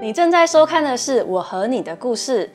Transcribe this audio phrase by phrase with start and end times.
[0.00, 2.46] 你正在收看的是《我和你的故事》，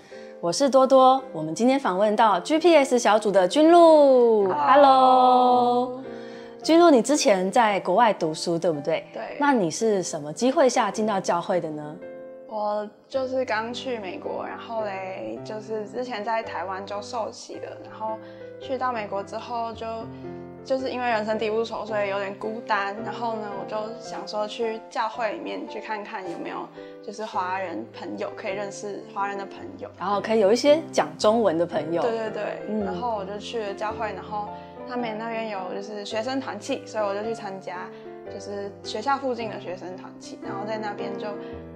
[0.41, 1.23] 我是多多。
[1.31, 6.03] 我们今天访问到 GPS 小组的君露，Hello，
[6.61, 9.07] 君露，你之前在国外读书，对不对？
[9.13, 9.37] 对。
[9.39, 11.95] 那你是什么机会下进到教会的呢？
[12.49, 18.17] 我就是刚去美国，然后嘞，就是之前在台湾就受洗了，然后
[18.59, 19.85] 去到美国之后就。
[20.65, 22.93] 就是因为人生地不熟，所以有点孤单。
[23.05, 26.67] 然后呢，我就想说去教会里面去看看有没有
[27.01, 32.01] 就是华人朋友可以认识华人的朋友，然后可以有一些讲中文的朋友。
[32.01, 34.49] 对对对，然后我就去了教会，然后
[34.89, 37.87] 他们那边有就是学生团契，所以我就去参加
[38.33, 41.27] 就是学校附近的学生团契，然后在那边就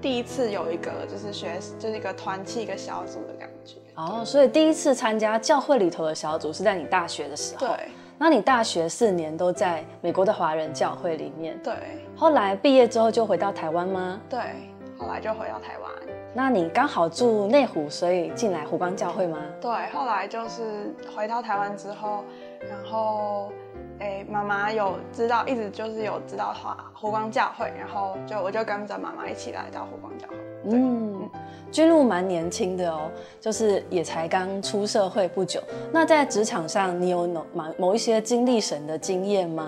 [0.02, 3.78] 第一次有一个就是学就是一个团契一个小组的感觉。
[3.96, 7.68] 哦，所以第一次参加教会里头的小组是在你大学的时候。
[7.68, 7.76] 对。
[8.18, 11.74] 那你大学四年都在美国的华人教会里面，对。
[12.16, 14.22] 后来毕业之后就回到台湾吗？
[14.30, 14.40] 对，
[14.96, 15.92] 后来就回到台湾。
[16.32, 19.40] 那你刚好住内湖，所以进来湖光教会吗？
[19.60, 22.24] 对，后来就是回到台湾之后，
[22.70, 23.52] 然后，
[24.02, 30.36] 哎，妈妈有知道，一直就是有知道华湖光教会，然后就我就跟着妈妈一起来到湖光教会。
[30.66, 31.30] 嗯。
[31.72, 35.64] 君露蛮年轻的哦，就是也才刚出社会不久。
[35.90, 37.46] 那在职场上，你有某
[37.78, 39.66] 某一些经历神的经验吗？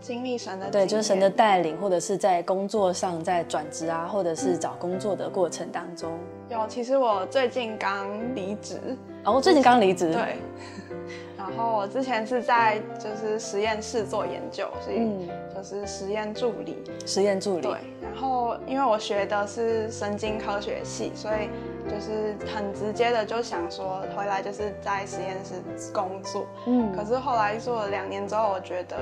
[0.00, 6.12] 经历神的对，就是神的带领，或者是在工作上在转职啊，或者是找工作的过程当中。
[6.50, 8.78] 有，其实我最近刚离职。
[9.24, 10.12] 哦，最近刚离职。
[10.12, 10.36] 对。
[11.38, 16.82] 然后我之前是在就是实验室做研究，所以就是实验助理。
[17.06, 17.62] 实验助理。
[17.62, 17.78] 对。
[18.02, 21.48] 然后因为我学的是神经科学系，所以
[21.88, 26.44] 就是很直接的就想说回来就是在实验室工作。
[26.66, 26.92] 嗯。
[26.92, 28.96] 可是后来做了两年之后，我觉得，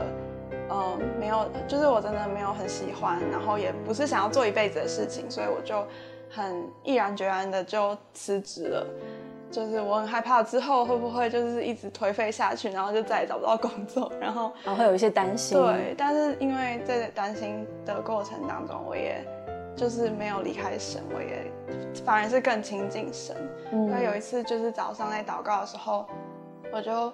[0.71, 5.83] 嗯，没有，就是我真的没有很喜欢，然后也不是想要做一辈子的事情，所以我就
[6.29, 8.87] 很毅然决然的就辞职了。
[9.51, 15.57] 就是我很害怕之后会不会就是一直颓废下去，然后就再也找不到工作，然后啊会有一些担心。
[15.57, 19.25] 对，但是因为在担心的过程当中，我也
[19.77, 21.51] 就是没有离开神，我也
[22.05, 23.37] 反而是更亲近神。
[23.73, 26.05] 因为有一次就是早上在祷告的时候，
[26.73, 27.13] 我就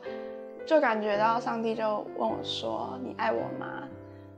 [0.66, 3.84] 就感觉到上帝就问我说：“你爱我吗？”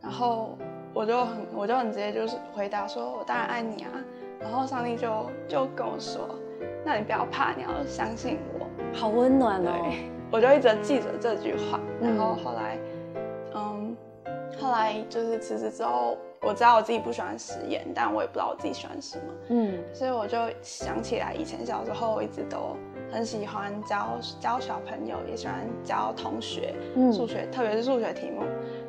[0.03, 0.59] 然后
[0.93, 3.91] 我就很我就很直接就是回答说：“我当然爱你啊。”
[4.41, 6.29] 然后上帝就就跟我说。
[6.85, 9.93] 那你不要怕，你要相信我，好温暖哦。
[10.31, 11.81] 我就一直记着这句话。
[12.01, 12.79] 然后后来，
[13.55, 13.97] 嗯，
[14.61, 19.25] 后来就是辞职之后，我知道我自己不喜欢实验，但我也不知道我自己喜欢什么。
[19.49, 22.77] 嗯，所以我就想起来，以前小时候我一直都
[23.11, 26.75] 很喜欢教教小朋友，也喜欢教同学
[27.13, 28.43] 数学，特别是数学题目。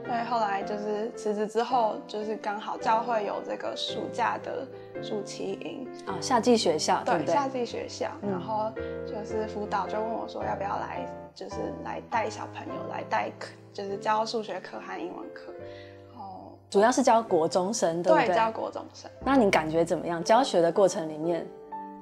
[0.08, 4.68] 对，后来就是辞职之后，就是刚好教会有这个暑假的
[5.02, 8.08] 暑期营啊，夏季学校，对，夏季学校。
[8.22, 8.72] 然后
[9.08, 15.52] 就是辅导就问我说，要不要来，就是来带小朋友来带课，就是教数学课和英文课。
[16.16, 18.36] 哦，主要是教国中生，对不对？
[18.36, 19.10] 教国中生。
[19.22, 20.24] 那你感觉怎么样？
[20.24, 21.48] 教学的过程里面，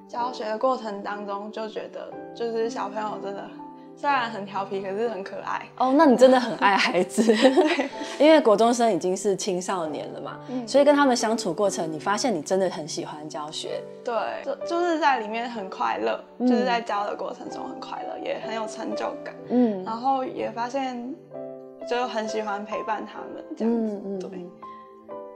[0.10, 3.50] 教学的过程当中就觉得，就是小朋友真的。
[3.96, 5.94] 虽然很调皮，可是很可爱哦。
[5.96, 7.34] 那你真的很爱孩子，
[8.20, 13.82] 因为国中生已经是青少年了嘛，所以跟他们相处过程，你发现你真的很喜欢教学。
[14.04, 19.34] 对，就就是在里面很快乐，就是在教的过程中很快乐，也很有成就感。
[19.50, 21.16] 嗯，然后也发现
[21.88, 23.94] 就很喜欢陪伴他们这样子。
[23.94, 24.46] 嗯嗯，对。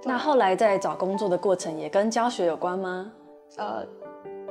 [0.03, 3.11] 那后来在找工作的过程也跟教学有关吗？
[3.57, 3.85] 呃。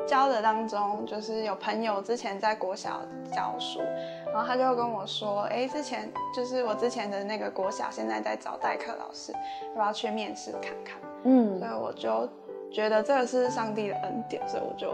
[0.07, 3.03] 教的当中，就是有朋友之前在国小
[3.33, 3.81] 教书，
[4.27, 9.33] 然后他就跟我说：“哎，之前就是我之前的那个国小，现在在找代课老师，
[9.71, 12.29] 要不要去面试看看？”嗯，所以我就
[12.71, 14.93] 觉得这个是上帝的恩典，所以我就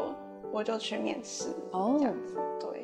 [0.51, 2.83] 我就去面试哦，这样子对。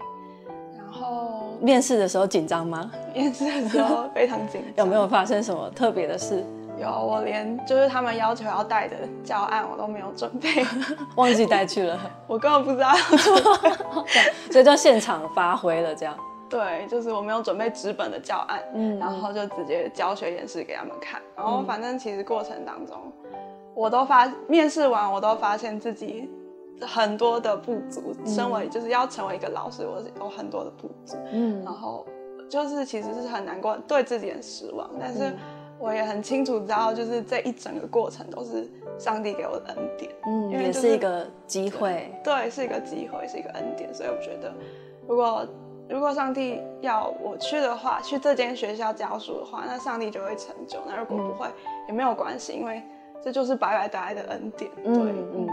[0.77, 2.91] 然后面试的时候紧张吗？
[3.14, 4.85] 面试的时候非常紧张。
[4.85, 6.44] 有没有发生什么特别的事？
[6.81, 10.49] 有，我连就是他们要求要带的教案我都没有准备，
[11.17, 11.99] 忘记带去了。
[12.27, 12.93] 我根本不知道，
[14.51, 16.17] 所以就现场发挥了这样。
[16.49, 21.21] 对，就是我没有准备纸本的教案，嗯，然后就直接教学演示给他们看。
[21.37, 22.97] 然后反正其实过程当中，
[23.75, 26.31] 我都发面试完，我都发现自己
[26.81, 28.15] 很多的不足。
[28.25, 31.17] 身为就是要成为一个老师，我有很多的不足。
[31.33, 32.07] 嗯，然后
[32.49, 35.37] 就是其实是很难过，对自己很失望，但是。
[35.79, 44.53] 我也很清楚知道，就是这一整个过程都是上帝给我的恩典，嗯，也是一个机会，对，是一个机会，是一个恩典，所以我觉得，
[45.07, 45.47] 如果
[45.89, 50.79] 如果上帝要我去的话，去这间学校教书的话，那上帝就会成就。
[50.87, 51.47] 那如果不会，
[51.87, 52.83] 也没有关系，因为
[53.23, 54.71] 这就是白白得来的恩典。
[54.85, 55.49] 对，嗯。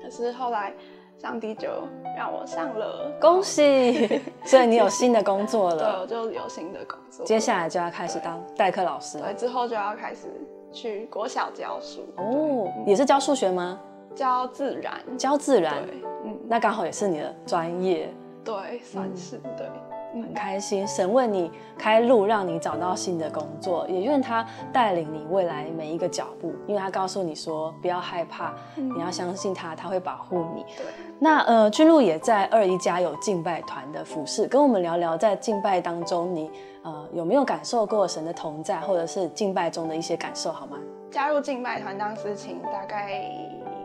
[0.00, 0.72] 可是后来，
[1.18, 1.68] 上帝就
[2.16, 4.20] 让我上了，恭喜！
[4.46, 5.78] 所以你有新的工作了。
[5.78, 7.26] 对，我就有新的工作。
[7.26, 9.18] 接下来就要开始当代课老师。
[9.18, 10.28] 对，之后就要开始
[10.72, 12.06] 去国小教书。
[12.16, 13.80] 哦，也是教数学吗？
[14.14, 15.84] 教自然，教自然。
[15.84, 18.12] 对，嗯，那刚好也是你的专业。
[18.44, 19.66] 对，算是对。
[20.12, 30.62] 很开心，神为你开路，让你找到新的工作，也愿他带领你未来每一个脚步，因为他告诉你说不要害怕，你要相信他，他会保护你。
[30.76, 30.86] 对，
[31.18, 36.50] 那呃，君路也在二一家有敬拜团的服饰，跟我们聊聊在敬拜当中，你
[36.82, 40.78] 呃有没有感受过神的同在，或者是敬拜中的一些感受，好吗？
[41.10, 43.22] 加入敬拜团当事情大概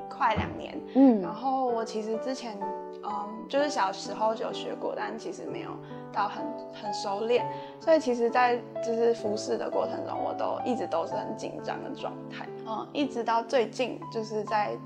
[0.10, 2.58] 快两年，嗯，然后我其实之前。
[3.06, 5.70] 嗯，就是小时候就学过，但其实没有
[6.12, 6.44] 到很
[6.82, 7.46] 很熟练，
[7.80, 12.48] 所以其实，在就是服侍的过程中，我都一直都是很紧张的状态。
[12.66, 14.78] 嗯，一直到最近，就是在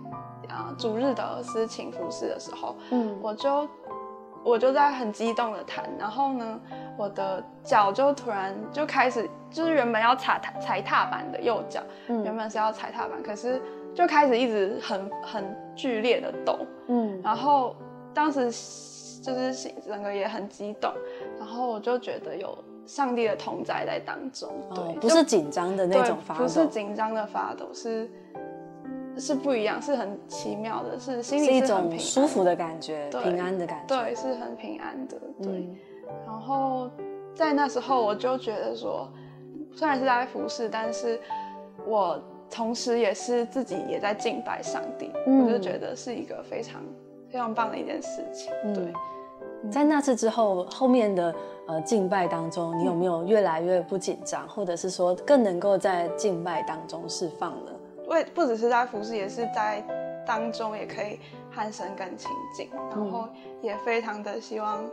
[0.50, 3.70] 啊主日的私情服侍的时候，嗯，我就
[4.44, 6.60] 我就在很激动的弹，然后呢，
[6.98, 13.62] 我的脚就突然就开始，就是原本要踩踏踩踏板的右脚，嗯原本是要踩踏板，可是
[13.94, 17.76] 就开始一直很很剧烈的抖，嗯，然后。
[18.18, 18.46] 当时
[19.22, 20.92] 就是整个也很激动，
[21.38, 28.10] 然后我就觉得有上帝的同在在当中，对，不是紧张的那种发抖，不是紧张的发抖，是
[29.20, 35.70] 是不一样，是很奇妙的，是心里是一种舒服的感觉，平安的感觉，对，是很平安的，对。
[36.26, 36.90] 然后
[37.36, 39.08] 在那时候，我就觉得说，
[39.76, 41.22] 虽然是在服侍，但是
[41.86, 42.20] 我
[42.50, 46.82] 同时也是自己也在敬拜上帝，我就觉得是一个非常。
[47.30, 48.52] 非常棒的一件事情。
[48.74, 48.94] 对，
[49.70, 51.34] 在那次之后，后面的
[51.68, 57.72] 呃敬拜当中，你有没有越来越不紧张，或者是说更能够在敬拜当中释放呢？
[58.08, 59.84] 为不只是在服侍，也是在
[60.26, 61.20] 当中也可以
[61.52, 63.28] 和神更亲近，然后
[63.62, 64.84] 也非常的希望，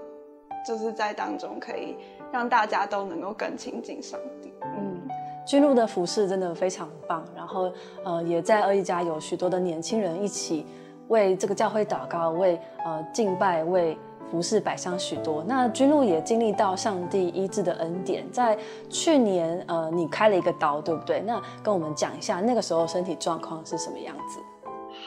[0.66, 1.96] 就是在当中可以
[2.32, 4.52] 让大家都能够更亲近上帝。
[4.62, 5.00] 嗯，
[5.46, 7.72] 君路的服饰真的非常棒，然后
[8.04, 10.66] 呃也在二一家有许多的年轻人一起。
[11.08, 13.96] 为这个教会祷告，为呃敬拜，为
[14.30, 15.44] 服侍摆上许多。
[15.46, 18.28] 那君路也经历到上帝医治的恩典。
[18.32, 18.58] 在
[18.88, 21.20] 去年，呃，你开了一个刀，对不对？
[21.20, 24.40] 那跟我们讲一下，那个时候身体状况是什么样子？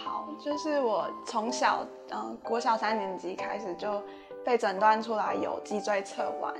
[0.03, 4.01] 好，就是我从小，嗯，国小三年级开始就
[4.45, 6.53] 被诊断出来有脊椎侧弯，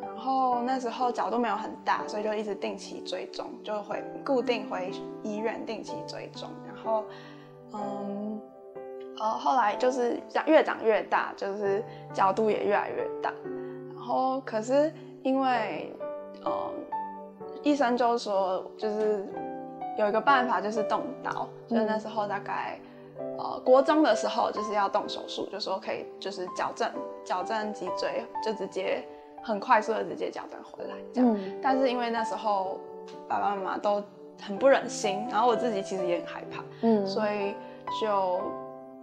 [0.00, 4.92] 然后那时候角度没有很大，所以就一直定期追踪，就会固定回
[5.24, 7.04] 医院定期追踪，然后，
[7.74, 8.40] 嗯。
[9.20, 13.32] 呃，后来就是长越长越大，就是角度也越来越大。
[13.94, 14.92] 然后可是
[15.22, 15.92] 因为，
[16.44, 16.70] 呃，
[17.62, 19.26] 医生就说，就是
[19.98, 21.48] 有一个办法，就是动刀。
[21.66, 22.78] 就是那时候大概，
[23.38, 26.88] 呃，国中的时候就是要动手术，就说可以就是矫正
[27.24, 29.04] 矫正脊椎，就直接
[29.42, 31.36] 很快速的直接矫正回来这样。
[31.60, 32.78] 但是因为那时候
[33.26, 34.00] 爸爸妈妈都
[34.40, 37.54] 很不忍心，然后我自己其实也很害怕，嗯，所以
[38.00, 38.40] 就。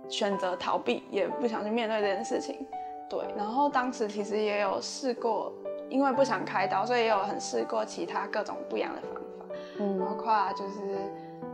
[0.09, 2.65] 选择逃避，也不想去面对这件事情。
[3.09, 5.53] 对，然后当时其实也有试过，
[5.89, 9.55] 因为不想开刀，所以也有很试过其他各种不一样的方法。
[9.79, 10.97] 嗯，包括就是，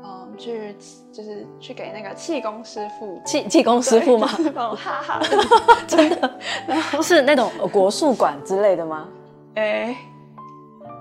[0.03, 0.75] 嗯，去
[1.12, 4.27] 就是去给那个气功师傅，气气功师傅吗？
[4.27, 5.22] 哈哈，
[5.88, 6.39] 真的，
[7.03, 9.10] 是那种国术馆之类的吗？
[9.55, 9.96] 哎。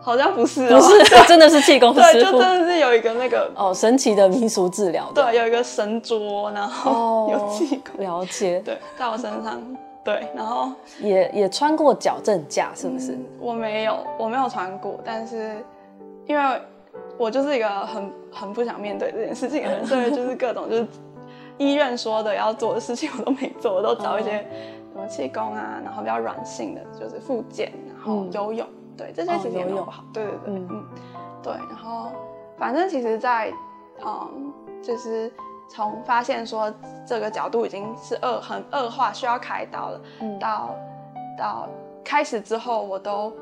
[0.03, 9.61] 好像不是，不是， 真的是气功师傅，就真的是有一个那个哦，神奇的民俗治疗，对，有一个神桌，然后 有气功，了解，对，在我身上，
[10.03, 13.19] 对，然后也也穿过矫正架，是不是？
[13.39, 15.57] 我没有，我没有穿过，但是
[16.27, 16.61] 因为
[17.19, 20.87] 我就是一个很很不想面对这件事情的人， 所以就是各种就是
[21.59, 24.31] 医院说的要做的事情我都没做，我都找一些
[24.93, 28.67] 什么气功啊，然后比较软性的，就是复健，然后游泳。
[29.01, 30.05] 对，这些其实也不好。
[30.13, 30.85] 对对对，嗯，
[31.43, 31.53] 对。
[31.55, 32.11] 然后，
[32.59, 33.51] 反正其实，在
[34.05, 34.53] 嗯，
[34.83, 35.33] 就是
[35.71, 36.73] 从发现说
[37.07, 40.01] 这个角度已经是恶很恶化，需要开刀了，
[40.39, 40.75] 到
[41.39, 41.69] 到
[42.05, 43.33] 开始之后，我都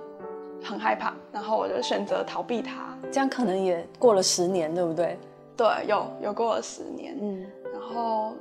[0.63, 2.97] 很害怕，然后我就选择逃避它。
[3.11, 5.19] 这样可能也过了十年，对不对？
[5.57, 7.19] 对，有有过了十年。
[7.21, 8.33] 嗯，然后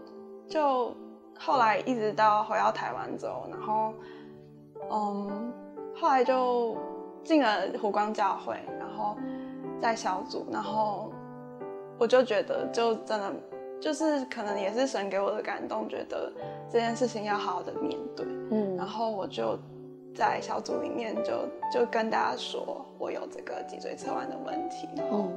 [0.47, 0.93] 就
[1.39, 3.93] 后来一直到回到台湾之后，然后
[4.91, 5.53] 嗯，
[5.99, 6.77] 后来就。
[7.23, 9.15] 进了湖光教会，然后
[9.79, 11.11] 在小组，然后
[11.97, 13.33] 我就觉得，就真的
[13.79, 16.31] 就是可能也是神给我的感动，觉得
[16.69, 18.25] 这件事情要好好的面对。
[18.51, 19.57] 嗯，然后我就
[20.15, 21.33] 在小组里面就
[21.71, 25.29] 就跟大家说我有这个脊椎侧弯的问题，然后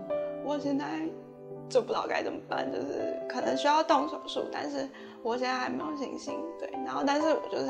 [0.45, 1.07] 我现在
[1.69, 4.89] 就不知道该怎么办，就是可能需要动手术，但是
[5.23, 6.39] 我现在还没有信心。
[6.59, 7.67] 对，然后但是我就是，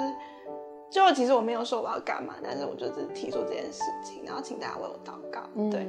[0.91, 5.41] 就其实我没有说我要干嘛，但是我就是提出这件事情，然后请大家为我祷告。
[5.71, 5.87] 对，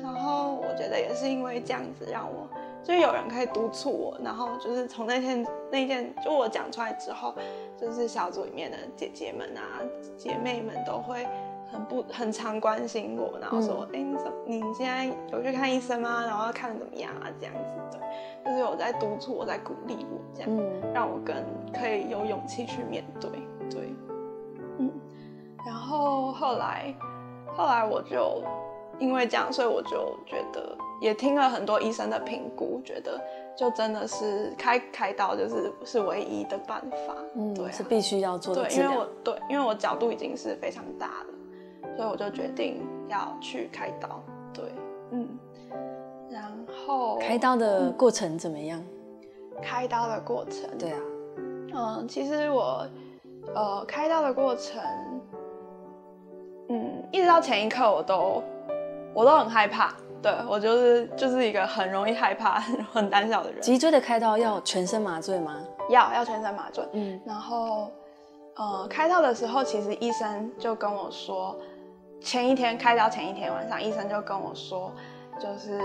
[0.00, 2.48] 然后我觉得也是因为这样子让我。
[2.84, 7.34] 就有人可以督促我，然后就是从那天那件就我讲出来之后，
[7.76, 9.82] 就是小组里面的姐姐们啊、
[10.16, 11.26] 姐妹们都会
[11.70, 16.24] 很不很常关心我，然后说：“哎，你怎你现在有去看医生吗？
[16.24, 20.50] 然后看的怎么样啊？”这样子对，就是有在督促我在鼓励我，这样
[20.94, 21.36] 让我更
[21.78, 23.28] 可以有勇气去面对。
[23.68, 24.17] 对，嗯，
[25.68, 26.94] 然后后来
[27.54, 28.42] 后来我就
[28.98, 30.74] 因为这样，所以我就觉得。
[31.00, 33.20] 也听了很多医生的评估，觉得
[33.56, 38.64] 就真的是开开刀就是是唯一的办法，嗯，对，是必须要做的。
[38.64, 44.20] 对，因为我对，因为我角度已经是非常大了，所以我就决定要去开刀。
[44.52, 44.64] 对，
[45.12, 45.28] 嗯，
[46.28, 46.52] 然
[46.84, 48.82] 后开刀的过程怎么样？
[49.62, 51.00] 开刀的过程，对啊，
[51.74, 52.84] 嗯，其实我
[53.54, 54.82] 呃开刀的过程，
[56.68, 58.42] 嗯，一直到前一刻我都
[59.14, 59.94] 我都很害怕。
[60.20, 62.58] 对我就是就是一个很容易害怕、
[62.92, 63.60] 很胆小的人。
[63.60, 65.54] 脊椎的开刀要全身麻醉吗？
[65.90, 66.84] 要，要全身麻醉。
[66.92, 67.90] 嗯，然后，
[68.56, 71.56] 呃，开刀的时候，其实医生就跟我说，
[72.20, 74.92] 前一天开刀前一天晚上，医生就跟我说。
[75.38, 75.80] 就是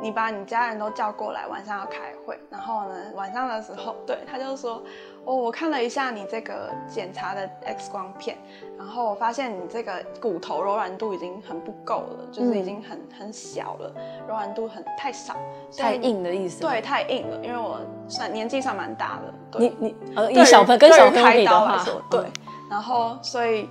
[0.00, 2.38] 你把你家人都叫过来，晚上要开会。
[2.50, 4.82] 然后呢，晚上的时候，对他就说，
[5.24, 8.36] 哦，我看了一下你这个检查的 X 光片，
[8.76, 13.92] 然后我发现你这个骨头柔软度已经很不够了，就是已经很很小了，
[14.26, 15.36] 柔软度很太少，
[15.76, 16.60] 太硬的意思。
[16.60, 19.34] 对，太硬了，因为我算年纪算蛮大的。
[19.52, 22.24] 对你你呃，以小朋跟小朋友比的话，对。
[22.68, 23.68] 然后所以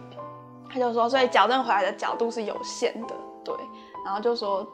[0.72, 3.54] 他就说，所以矫正回来的角度是有限的，对。
[4.06, 4.66] 然后就说。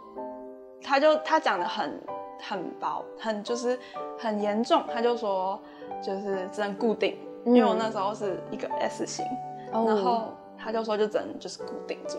[0.84, 2.00] 他就他讲的很
[2.40, 3.80] 很薄，很就是
[4.20, 4.84] 很严重。
[4.94, 5.60] 他就说
[6.02, 9.26] 就是只能固定，因为我那时候是一个 S 型，
[9.72, 12.18] 然后他就说就只能就是固定住。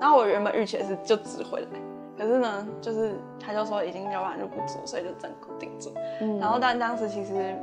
[0.00, 1.80] 然后我原本预期是就直回来，
[2.18, 5.92] 可是呢，就是他就说已经柔软度不足，所以就只能固定住。
[6.38, 7.56] 然后但当时其实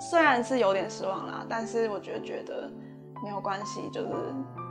[0.00, 2.70] 虽然是有点失望啦，但是我觉得觉得。
[3.24, 4.08] 没有关系，就是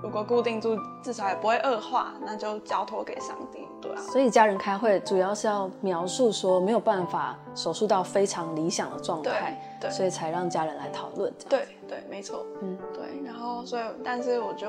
[0.03, 3.97] 如果固定住，至少也不会恶化，那就交托给上帝，对啊。
[4.11, 11.31] 所以家人开会主要是要描述说没有办法手术到非常理想的状态，对，所以才让家人来讨论。
[11.49, 13.23] 对对，没错，嗯，对。
[13.23, 14.67] 然后所以，但是我就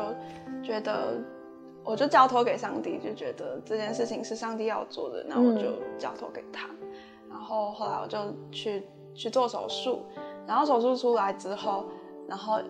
[0.62, 1.14] 觉得，
[1.84, 6.68] 我就交托给上帝，就觉得这件事情是上帝要做的，那我就交托给他。
[7.28, 8.18] 然后后来我就
[8.50, 10.04] 去去做手术，
[10.46, 11.84] 然后手术出来之后，
[12.28, 12.60] 然后。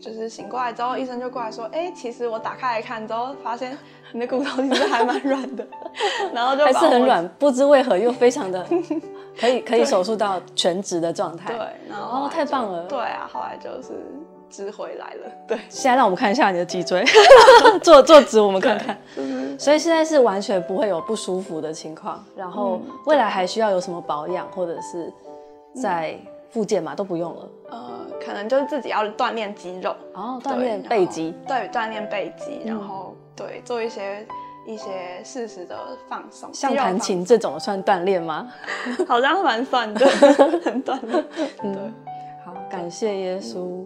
[0.00, 3.76] 就是醒过来之后，医生就过来说：“哎，其实我打开来看之后，发现
[4.12, 5.66] 你的骨头其实还蛮软的，
[6.32, 8.66] 然后就还是很软，不知为何又非常的
[9.38, 11.52] 可以可以手术到全直的状态。
[11.52, 12.84] 对，然后太棒了。
[12.84, 13.88] 对啊，后来就是
[14.48, 15.30] 直回来了。
[15.46, 17.04] 对，现在让我们看一下你的脊椎，
[17.82, 18.96] 坐坐直，我们看看。
[19.58, 22.24] 所以现在是完全不会有不舒服的情况。
[22.34, 25.12] 然后未来还需要有什么保养，或者是
[25.80, 26.18] 在
[26.50, 27.48] 复健嘛，都不用了。
[27.70, 28.00] 呃。
[28.22, 34.24] 可能就是自己要锻炼肌肉哦，锻炼背肌，对，锻炼背肌，然后对做一些
[34.66, 35.76] 一些适时的
[36.06, 38.52] 放松，像弹琴这种算锻炼吗？
[39.08, 40.06] 好像蛮算的，
[40.62, 41.24] 很锻炼。
[41.62, 41.74] 对，
[42.44, 43.84] 好，感谢耶稣。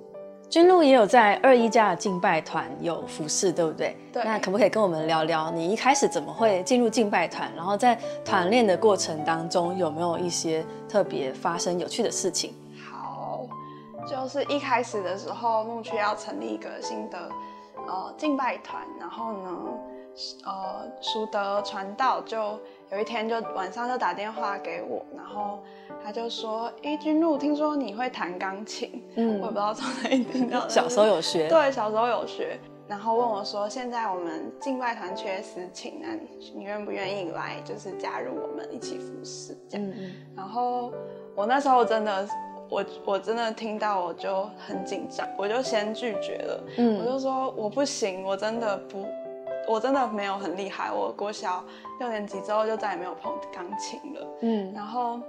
[0.55, 3.97] 君路也有在二一家的敬拜团有服侍，对不对？
[4.13, 4.23] 对。
[4.23, 7.53] 那可不可以跟我们聊聊，你一开始怎么会进入敬拜团？
[7.57, 12.55] 然后在团练的过程当中，有没有一些特别发生有趣的事情？
[12.89, 13.49] 好
[14.09, 17.19] 就是一开始的时候，牧区要成立一个新的
[17.89, 19.51] 呃敬拜团，然后呢，
[20.45, 22.61] 呃，苏德传道就
[22.95, 25.59] 有一天就晚上就打电话给我，然后
[26.05, 39.91] 他就说：“哎，君路，听说你会弹钢琴，嗯，我也不知道从哪里听到的，小时候有学，对，小时候有学，然后问我说，现在我们境外团缺司琴，那你你愿不愿意来，就是加入我们一起服侍这样？
[40.37, 40.93] 然后
[41.35, 42.29] 我那时候真的。
[42.71, 46.65] 我我真的听到我就很紧张，我就先拒绝了。
[46.79, 49.07] 嗯，我就说我不行，我真的不，
[49.69, 50.91] 我真的没有很厉害。
[50.93, 51.65] 我国小
[51.99, 54.27] 六年级之后就再也没有碰钢琴了。
[54.43, 55.21] 嗯，然后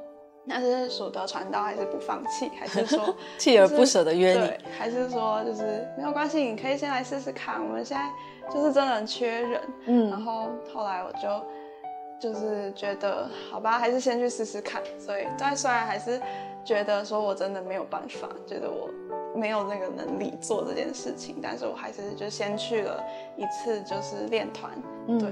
[0.44, 4.72] 那是属德传道还是不放弃，还是说 锲而不舍的约你？
[4.78, 7.62] 还是说就是没有关系，你可以先来试试看。
[7.64, 8.10] 我们现在
[8.54, 9.62] 就是真的很缺人。
[9.86, 14.82] 嗯，然后后来我就就是觉得好吧，还是先去试试看。
[15.00, 16.22] 所以，但虽然还是。
[16.66, 18.90] 觉得说我真的没有办法，觉得我
[19.36, 23.04] 没有那个能力做这件事情，但是我还是就先去了
[23.36, 24.72] 一次，就是练团。
[25.20, 25.30] 对，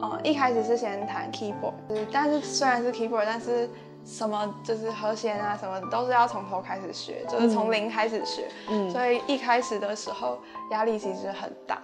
[0.00, 1.74] 呃，一开始是先弹 keyboard，
[2.10, 3.68] 但是虽然是 keyboard，但是
[4.04, 8.48] 什么就是和弦啊什么都是要从头开始学，就是从零开始学。
[8.68, 10.38] 嗯，所以一开始的时候
[10.70, 11.82] 压力其实很大。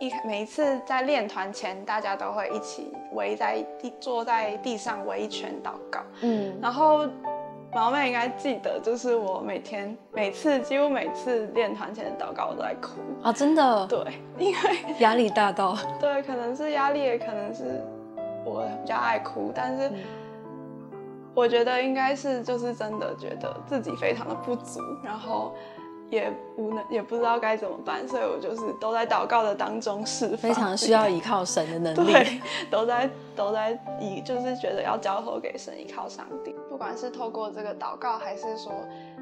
[0.00, 6.00] 一每一次在练团前，大家都会一起围在地坐在地上围一圈祷告。
[6.22, 7.06] 嗯，然后。
[7.72, 13.32] 毛妹应该记得，就是我每天每次几乎每次练团前的祷告，我都在哭啊！
[13.32, 13.98] 真的，对，
[14.38, 14.58] 因为
[15.00, 17.84] 压力大到， 对，可能是压力，也可能是
[18.44, 19.90] 我比较爱哭，但是
[21.34, 25.54] 我觉得应该是就是真的觉得自己非常的不足，然后。
[26.10, 36.54] 也无能，也不知道该怎么办，所以我就是都在祷告的当中释放，非常需要依靠神的能力， 对，都在都在以，就是觉得要交托给神，依靠上帝。
[36.78, 38.72] 不管是透过这个祷告，还是说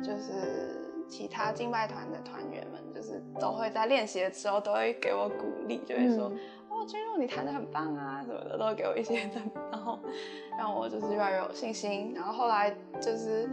[0.04, 6.30] 就是其他敬拜团的团员们，就是都会在练习的时候都会给我鼓励，就会说
[6.68, 9.98] 哦，君若你弹的很棒啊什么的，都会给我一些赞，然后
[10.58, 12.12] 让我就是越来越有信心。
[12.14, 13.48] 然后后来就是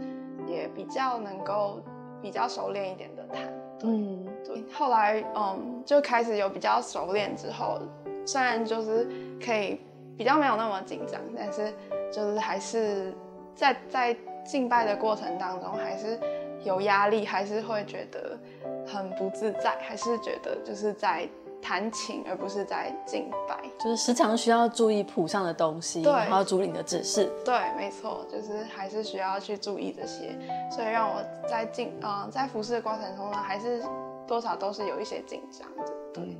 [0.46, 1.80] 也比较能够。
[2.22, 4.64] 比较熟练一点的弹，嗯，对。
[4.72, 7.78] 后来，嗯，就开始有比较熟练之后，
[8.24, 9.06] 虽然就是
[9.44, 9.78] 可以
[10.16, 11.70] 比较没有那么紧张，但是
[12.10, 13.14] 就是还是
[13.54, 16.18] 在在敬拜的过程当中，还是
[16.64, 18.38] 有压力，还是会觉得
[18.86, 21.28] 很不自在，还是觉得就是在。
[21.66, 30.38] 弹琴，而不是在敬拜，就是时常需要注意谱上的东西，对，还有主领的指示，对，没错，就是还是需要去注意这些，
[30.70, 33.82] 所以让我在敬，嗯，在服侍的过程中呢，还是
[34.26, 36.36] 多少都是有一些紧张的，对。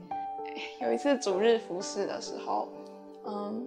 [0.83, 2.69] 有一次主日服侍的时候，
[3.25, 3.67] 嗯，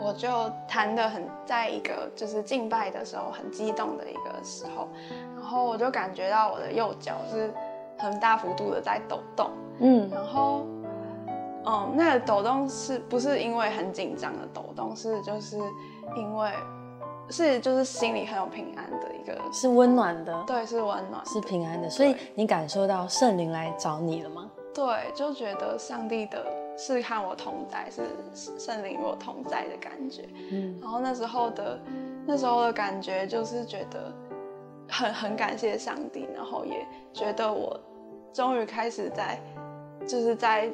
[0.00, 0.28] 我就
[0.68, 4.88] 弹的很，在一个就是敬拜的时候很激动的一个时候，
[5.36, 7.52] 然后我就感觉到我的右脚是
[7.98, 9.50] 很大幅度的在抖动，
[9.80, 10.66] 嗯，然后。
[11.66, 14.94] 嗯，那个抖动是不是因为很紧张的抖动？
[14.94, 15.56] 是就是
[16.14, 16.52] 因为
[17.30, 21.88] 是就是心里很有平安的一个，是温暖的，对，是温暖，是平安的。
[21.88, 24.50] 所以你感受到圣灵来找你了吗？
[24.74, 26.44] 对，就觉得上帝的
[26.76, 28.02] 是和我同在，是
[28.58, 30.28] 圣灵与我同在的感觉。
[30.50, 31.80] 嗯，然后那时候的
[32.26, 34.12] 那时候的感觉就是觉得
[34.88, 37.80] 很很感谢上帝，然后也觉得我
[38.32, 39.38] 终于开始在
[40.06, 40.70] 就是在。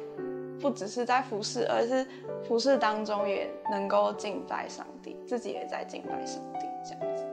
[0.61, 2.05] 不只是在服侍，而是
[2.47, 7.25] 服侍当中也能够敬拜上帝，自己也在敬拜上帝，这样子。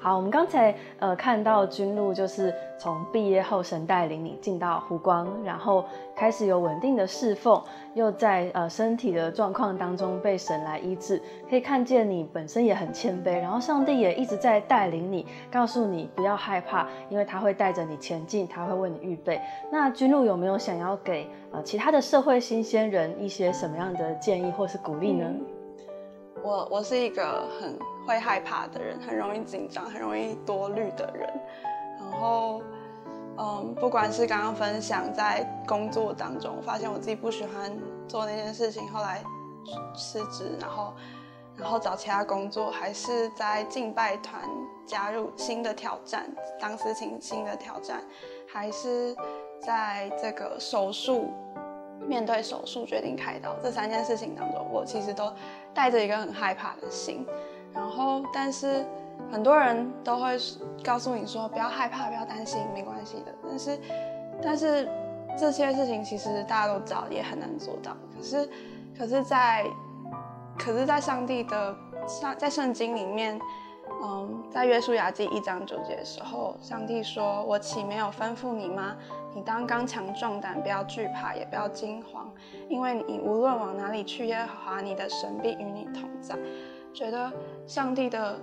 [0.00, 5.84] 好，我们刚才呃看到君路就是从毕业后神带领你进到湖光，然后
[6.14, 7.60] 开始有稳定的侍奉，
[7.94, 19.40] 又在呃身体的状况当中被神来医治，可以看见你本身也很谦卑，然后上帝也一直在带领你，告诉你不要害怕，因为他会带着你前进，他会为你预备。
[19.72, 25.26] 那君路有没有想要给呃其他的社会新鲜人一些什么样的建议或是鼓励呢？
[26.42, 27.78] 我我是一个很。
[28.08, 31.30] 会害怕的人，很容易紧张，很容易多虑的人。
[31.98, 32.62] 然后，
[33.36, 37.70] 嗯，不管是刚刚分享在工作当中，发现我自己不喜欢
[38.08, 39.22] 做那件事情，后来
[39.94, 40.94] 辞职，然后，
[41.54, 44.40] 然后找其他工作，还是在敬拜团
[44.86, 46.26] 加入新的挑战，
[46.58, 48.02] 当事情新的挑战，
[48.50, 49.14] 还是
[49.60, 51.28] 在这个手术
[52.08, 55.30] 面对手术决定开刀这三件事情当中，我其实都
[55.74, 57.26] 带着一个很害怕的心。
[57.72, 58.84] 然后，但是
[59.30, 60.36] 很多人都会
[60.82, 63.34] 告诉你说，不要害怕，不要担心，没关系的。
[63.48, 63.78] 但是，
[64.42, 64.88] 但是
[65.38, 67.96] 这些事情其实大家都知道，也很难做到。
[68.16, 68.48] 可是，
[68.96, 69.64] 可是，在
[70.58, 71.76] 可是，在上帝的
[72.08, 73.38] 上，在圣经里面，
[74.02, 78.96] 嗯，在约书亚记一章九节的时候，上帝说：“我岂没有吩咐你吗？
[79.38, 82.28] 你当刚强壮胆，不要惧怕，也不要惊慌，
[82.68, 86.36] 因为你无论往哪里去，耶和华你的神必与你同在。”
[86.92, 87.32] 觉得
[87.64, 88.36] 上帝的，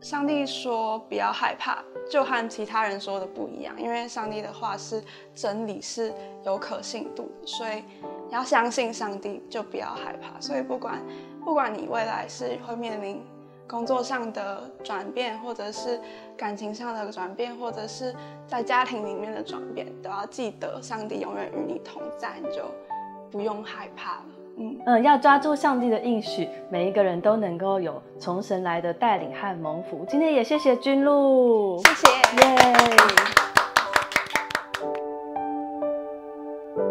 [0.00, 5.02] 上帝说不要害怕，就和其他人说的不一样，因为上帝的话是
[5.34, 7.82] 真理，是有可信度，所以
[8.28, 10.38] 你要相信上帝，就不要害怕。
[10.40, 11.02] 所以不管
[11.44, 13.26] 不管你未来是会面临
[13.68, 16.00] 工作上的转变，或者是
[16.36, 18.14] 感情上的转变，或者是
[18.46, 22.62] 在家庭里面的转变，都要记得上帝永远与你同在，你就
[23.30, 24.24] 不用害怕了。
[24.60, 30.04] 嗯嗯要抓住上帝的应许，每一个人都能够有从神来的带领和蒙福。
[30.08, 32.08] 今天也谢谢君路，谢谢，
[32.42, 32.56] 耶！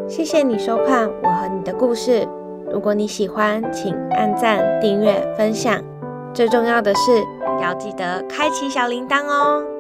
[0.08, 2.26] 谢谢你收看我和你的故事。
[2.72, 5.82] 如果你喜欢，请按赞、订阅、分享，
[6.34, 7.24] 最重要的是
[7.62, 9.77] 要记得开启小铃铛哦。